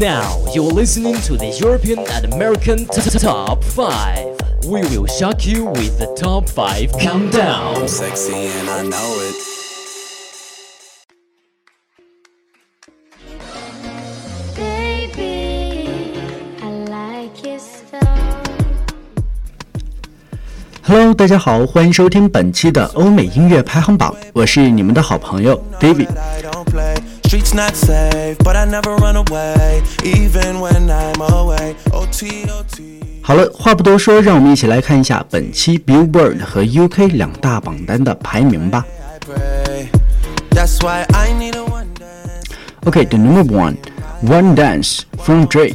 [0.00, 4.36] Now you're listening to the European and American t- t- Top 5.
[4.68, 7.86] We will shock you with the Top 5 Countdown.
[7.88, 9.36] Sexy and I know it.
[14.56, 16.18] Baby,
[16.62, 18.42] I like your style.
[20.82, 26.08] Hello，大家好，欢迎收听本期的欧美音乐排行榜，我是你们的好朋友 David。
[27.30, 27.30] I don't play.
[27.30, 31.74] Streets not safe, but I never run away, even when I'm away.
[31.92, 33.00] OT, OT.
[33.22, 38.84] 好了，话不多说，让我们一起来看一下本期 Billboard 和 UK 两大榜单的排名吧。
[39.00, 39.88] I pray.
[40.50, 42.46] That's why I need a one dance.
[42.84, 43.76] OK，The、number one
[44.24, 45.74] One Dance from Drake，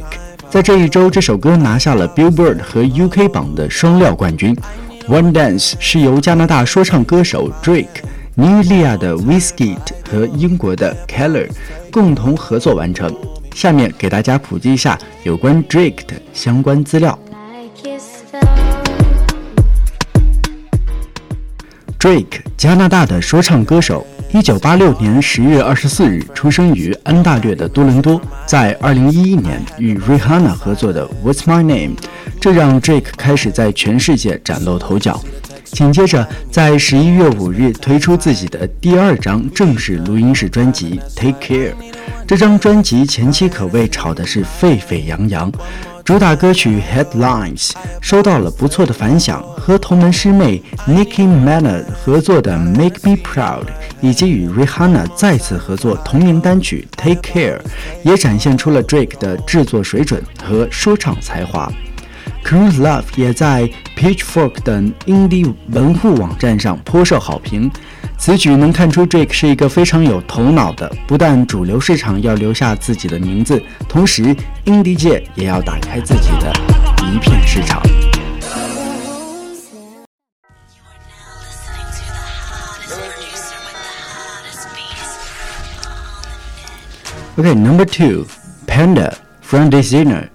[0.50, 4.56] 在这一周，这首歌拿下了 Billboard 和 UK 榜的双料冠军。
[5.08, 7.88] One Dance 是由加拿大说唱歌手 Drake、
[8.39, 9.79] 尼日利亚的 Wizkid
[10.11, 11.48] 和英国的 Keller
[11.91, 13.11] 共同合作完成。
[13.55, 17.19] 下面给大家普及一下有关 Drake 的相关资料。
[21.98, 31.97] Drake，加拿大的说唱歌手，一九八六年十月二十四日出生于安大略的多伦多，在二零一一年与 Rihanna 合作的《What's My Name》，
[32.39, 35.19] 这让 Drake 开始在全世界崭露头角。
[35.72, 41.72] 紧接着，在十一月五日推出自己的第二张正式录音室专辑《Take Care》。
[42.27, 45.53] 这张专辑前期可谓炒的是沸沸扬扬，
[46.04, 47.69] 主打歌曲《Headlines》
[48.00, 53.65] 收到了不错的反响，和同门师妹 Nicki Minaj 合作的《Make Me Proud》，
[54.00, 57.59] 以及与 Rihanna 再次合作同名单曲《Take Care》，
[58.03, 61.71] 也展现出了 Drake 的制作水准和说唱才华。
[62.47, 67.69] Cruise Love 也在 Pitchfork 等 indie 文户网站上颇受好评。
[68.17, 74.33] 此举能看出 Drake 是一个非常有头脑的，不但主流市场要留下自己的名字，同时
[74.67, 76.53] indie 界也要打开自己的
[77.12, 77.83] 一片市场。
[87.39, 88.25] OK，Number、two
[88.69, 90.28] Panda from Designer。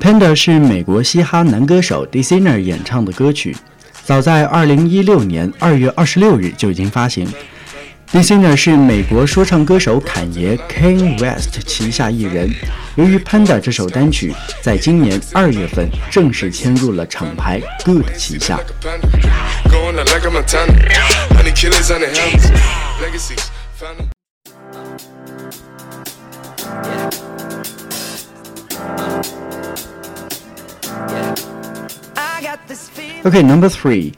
[0.00, 3.54] Panda 是美国嘻哈男歌手 d e s i n e r 演唱的歌曲，
[4.02, 7.26] 早在2016年2月26日就已经发行。
[8.10, 12.50] d e s i n e r 是美国说唱歌手侃爷 Kanye West 旗下艺人。
[12.96, 18.58] 由于 Panda 这首单曲在今年2月份正式迁入了厂牌 Good 旗下。
[32.68, 33.22] Feeling.
[33.24, 34.12] OK，Number、three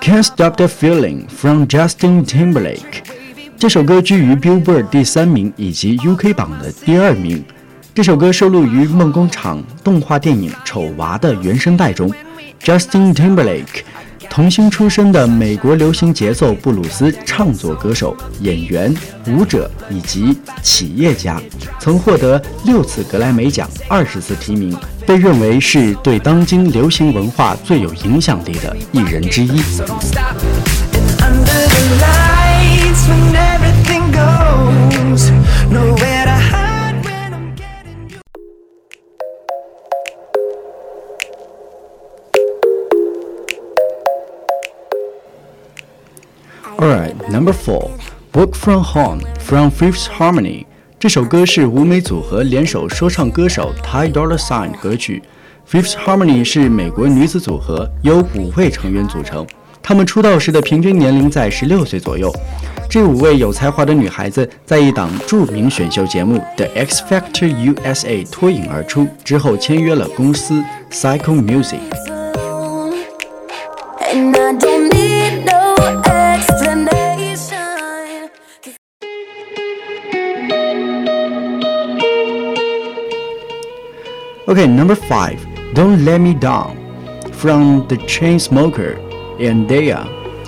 [0.00, 3.02] Can't Stop the Feeling from Justin Timberlake。
[3.58, 7.44] 这首歌居于 Billboard 第三名以及 UK 榜的第二名。
[7.94, 12.10] 这首歌收录于梦工厂动画电影《丑娃》的原声带中。
[12.62, 13.82] Justin Timberlake，
[14.30, 18.94] 童星出身的美国流行节奏布鲁斯唱作歌手、演员、
[19.26, 21.40] 舞者以及企业家，
[21.78, 29.61] 曾获得六次格莱美奖、二十次提名，被认为是对当今流行文化最有影响力的艺人之一。
[29.61, 30.35] Don't stop.
[30.93, 35.31] And under the lights, when everything goes,
[35.71, 38.19] nowhere to hide when I'm getting you.
[46.79, 47.91] Alright, number four,
[48.33, 50.65] Work from Home from Fifth Harmony。
[51.02, 55.20] 这首歌是舞美组合联手说唱歌手 Ty Dolla Sign 歌曲。
[55.68, 59.44] Fifth Harmony 是美国女子组合，由五位成员组成。
[59.82, 62.32] 她们出道时的平均年龄在十六岁左右。
[62.88, 70.62] 这五位有才华的女孩子在一档著名选秀节目《The X Factor USA》脱颖而出，之后签约了公司
[70.92, 71.80] Cycle Music。
[84.52, 85.38] Okay, number five,
[85.72, 86.76] Don't Let Me Down
[87.32, 88.98] from The Chainsmoker
[89.38, 90.00] and Daya。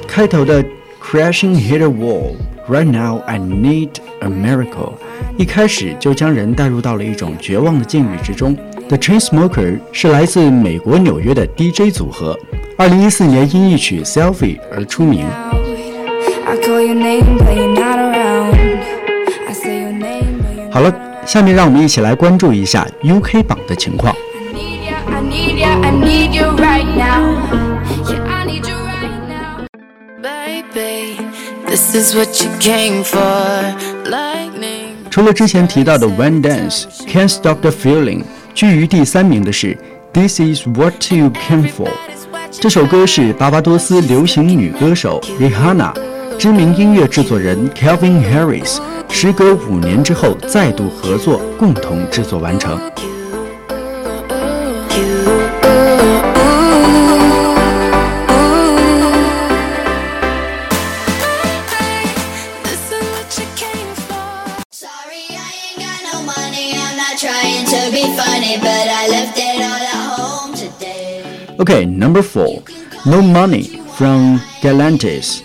[0.07, 0.63] 开头的
[1.01, 2.37] Crashing Hit a Wall。
[2.69, 4.93] Right now, I need a miracle。
[5.39, 8.55] 一开始就将人带入到了一种绝望的境遇之中。
[8.89, 12.39] The Chainsmokers 是来自美国纽约的 DJ 组合，
[12.77, 15.25] 二零一四年因一曲《Selfie》而出名。
[20.71, 20.93] 好了，
[21.27, 24.15] 下面让我们一起来关注一下 UK 榜的情况。
[35.11, 38.21] 除了之前提到的《One Dance》，《Can't Stop the Feeling》，
[38.53, 39.75] 居于第三名的是
[40.13, 41.87] 《This Is What You Came For》。
[42.51, 45.93] 这首歌是巴巴多斯流行女歌手 Rihanna、
[46.39, 48.79] 知名音乐制作人 Calvin Harris
[49.17, 52.77] 时隔五年之后再度合作，共同制作完成。
[62.65, 64.19] This is what you came for.
[64.73, 66.75] Sorry, I ain't got no money.
[66.75, 71.23] I'm not trying to be funny, but I left it all at home today.
[71.59, 72.65] OK, number four,
[73.07, 75.45] No Money from Galantis。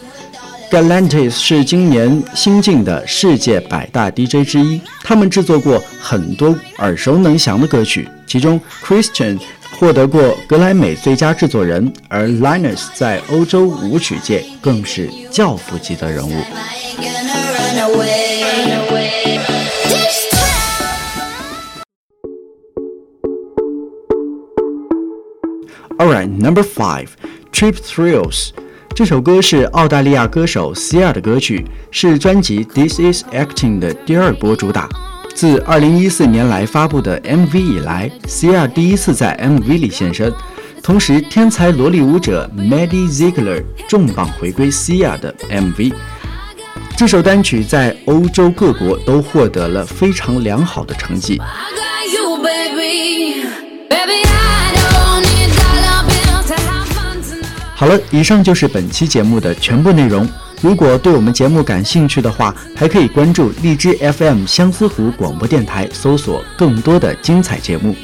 [0.70, 9.40] Galantis 是今年新晋的世界百大 DJ 之一，他们制作过很多耳熟能详的歌曲，其中 Christian
[9.80, 16.34] 获得过格莱美最佳制作人，而 Linus 在欧洲舞曲界更是教父级的人物。
[25.98, 27.08] All right, number five,
[27.52, 28.52] Trip Thrills。
[29.00, 34.90] 这首歌是澳大利亚歌手 Sia 的歌曲，是专辑《This Is Acting》的第二波主打。
[35.34, 40.34] 自2014年来发布的 MV 以来，Sia 第一次在 MV 里现身。
[40.84, 45.94] 同时，天才萝莉舞者 Maddie Ziegler 重磅回归 Sia 的 MV。
[46.98, 51.42] 这首单曲在欧洲各国都获得了非常良好的成绩。
[57.80, 60.28] 好了，以上就是本期节目的全部内容。
[60.62, 67.96] 如果对我们节目感兴趣的话，还可以关注荔枝 FM 相思湖广播电台，搜索更多的精彩节目。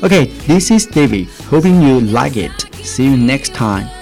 [0.00, 2.52] OK，this、is David，hoping you like it.
[2.82, 3.97] See you next time.